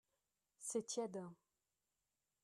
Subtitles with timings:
[0.57, 1.21] C'est tiède.